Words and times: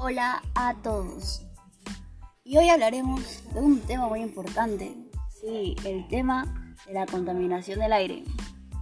Hola 0.00 0.44
a 0.54 0.74
todos. 0.74 1.42
Y 2.44 2.56
hoy 2.56 2.68
hablaremos 2.68 3.42
de 3.52 3.58
un 3.58 3.80
tema 3.80 4.06
muy 4.06 4.20
importante. 4.20 4.94
El 5.42 6.06
tema 6.06 6.76
de 6.86 6.92
la 6.92 7.04
contaminación 7.04 7.80
del 7.80 7.92
aire. 7.92 8.22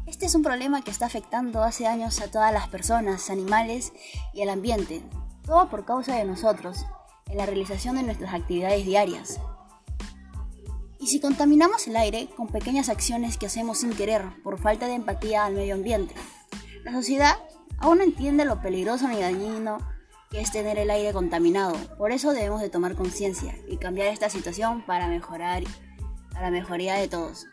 Este 0.07 0.27
es 0.27 0.35
un 0.35 0.43
problema 0.43 0.83
que 0.83 0.91
está 0.91 1.07
afectando 1.07 1.63
hace 1.63 1.87
años 1.87 2.21
a 2.21 2.31
todas 2.31 2.53
las 2.53 2.69
personas, 2.69 3.31
animales 3.31 3.95
y 4.35 4.43
el 4.43 4.51
ambiente. 4.51 5.01
Todo 5.47 5.71
por 5.71 5.87
causa 5.87 6.15
de 6.15 6.27
nosotros, 6.27 6.85
en 7.31 7.39
la 7.39 7.47
realización 7.47 7.97
de 7.97 8.03
nuestras 8.03 8.35
actividades 8.35 8.85
diarias. 8.85 9.41
Y 11.01 11.07
si 11.07 11.19
contaminamos 11.19 11.89
el 11.89 11.97
aire 11.97 12.29
con 12.37 12.49
pequeñas 12.49 12.91
acciones 12.91 13.39
que 13.39 13.47
hacemos 13.47 13.79
sin 13.79 13.95
querer 13.95 14.23
por 14.43 14.61
falta 14.61 14.87
de 14.87 14.97
empatía 14.97 15.47
al 15.47 15.55
medio 15.55 15.77
ambiente, 15.77 16.15
la 16.85 16.93
sociedad 16.93 17.39
aún 17.79 17.99
no 17.99 18.05
entiende 18.05 18.45
lo 18.45 18.61
peligroso 18.61 19.09
ni 19.09 19.19
dañino 19.19 19.96
que 20.31 20.41
es 20.41 20.51
tener 20.51 20.79
el 20.79 20.91
aire 20.91 21.13
contaminado. 21.13 21.75
Por 21.97 22.13
eso 22.13 22.33
debemos 22.33 22.61
de 22.61 22.71
tomar 22.71 22.95
conciencia 22.95 23.57
y 23.69 23.77
cambiar 23.77 24.09
esta 24.09 24.31
situación 24.31 24.85
para 24.85 25.09
mejorar 25.09 25.63
a 26.35 26.43
la 26.43 26.51
mejoría 26.51 26.95
de 26.95 27.09
todos. 27.09 27.47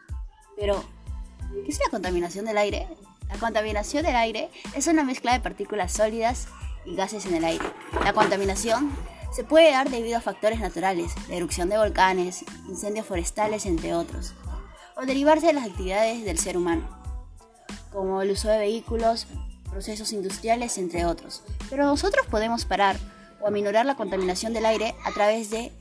Pero, 0.55 0.83
¿qué 1.65 1.71
es 1.71 1.79
la 1.79 1.89
contaminación 1.89 2.45
del 2.45 2.57
aire? 2.57 2.87
La 3.29 3.37
contaminación 3.37 4.05
del 4.05 4.15
aire 4.15 4.49
es 4.75 4.87
una 4.87 5.03
mezcla 5.03 5.33
de 5.33 5.39
partículas 5.39 5.93
sólidas 5.93 6.47
y 6.85 6.95
gases 6.95 7.25
en 7.25 7.35
el 7.35 7.45
aire. 7.45 7.65
La 8.03 8.13
contaminación 8.13 8.91
se 9.33 9.43
puede 9.43 9.71
dar 9.71 9.89
debido 9.89 10.17
a 10.17 10.21
factores 10.21 10.59
naturales, 10.59 11.11
la 11.27 11.35
erupción 11.35 11.69
de 11.69 11.77
volcanes, 11.77 12.45
incendios 12.67 13.07
forestales, 13.07 13.65
entre 13.65 13.95
otros, 13.95 14.35
o 14.95 15.05
derivarse 15.05 15.47
de 15.47 15.53
las 15.53 15.65
actividades 15.65 16.23
del 16.23 16.37
ser 16.37 16.55
humano, 16.55 16.87
como 17.91 18.21
el 18.21 18.31
uso 18.31 18.49
de 18.49 18.59
vehículos, 18.59 19.27
procesos 19.73 20.13
industriales, 20.13 20.77
entre 20.77 21.05
otros. 21.05 21.43
Pero 21.69 21.85
nosotros 21.85 22.25
podemos 22.27 22.65
parar 22.65 22.97
o 23.41 23.47
aminorar 23.47 23.85
la 23.85 23.95
contaminación 23.95 24.53
del 24.53 24.65
aire 24.65 24.95
a 25.03 25.11
través 25.11 25.49
de 25.49 25.71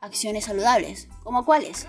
acciones 0.00 0.44
saludables, 0.44 1.08
como 1.22 1.44
cuáles? 1.44 1.86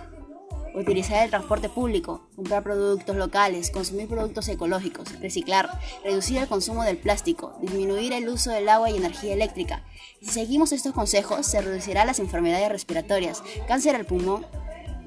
Utilizar 0.73 1.23
el 1.23 1.29
transporte 1.29 1.69
público, 1.69 2.27
comprar 2.35 2.63
productos 2.63 3.16
locales, 3.16 3.71
consumir 3.71 4.07
productos 4.09 4.47
ecológicos, 4.49 5.19
reciclar, 5.21 5.69
reducir 6.03 6.38
el 6.39 6.47
consumo 6.47 6.83
del 6.83 6.97
plástico, 6.97 7.57
disminuir 7.61 8.11
el 8.11 8.27
uso 8.27 8.51
del 8.51 8.67
agua 8.67 8.89
y 8.89 8.97
energía 8.97 9.33
eléctrica. 9.33 9.85
si 10.21 10.31
seguimos 10.31 10.73
estos 10.73 10.93
consejos, 10.93 11.45
se 11.45 11.61
reducirán 11.61 12.07
las 12.07 12.19
enfermedades 12.19 12.69
respiratorias, 12.69 13.41
cáncer 13.67 13.95
al 13.95 14.05
pulmón 14.05 14.45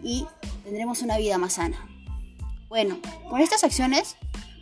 y 0.03 0.27
tendremos 0.64 1.03
una 1.03 1.19
vida 1.19 1.36
más 1.36 1.55
sana. 1.55 1.86
Bueno, 2.69 2.98
con 3.28 3.41
estas 3.41 3.64
acciones 3.64 4.16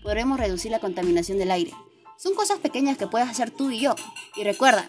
podremos 0.06 0.38
reducir 0.38 0.70
la 0.70 0.78
contaminación 0.78 1.36
del 1.36 1.50
aire. 1.50 1.72
Son 2.16 2.36
cosas 2.36 2.60
pequeñas 2.60 2.96
que 2.96 3.08
puedes 3.08 3.28
hacer 3.28 3.50
tú 3.50 3.72
y 3.72 3.80
yo. 3.80 3.96
Y 4.36 4.44
recuerda 4.44 4.86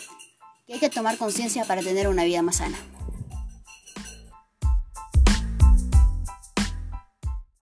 que 0.67 0.73
hay 0.73 0.79
que 0.79 0.91
tomar 0.91 1.17
conciencia 1.17 1.65
para 1.65 1.81
tener 1.81 2.07
una 2.07 2.23
vida 2.23 2.43
más 2.43 2.57
sana. 2.57 2.77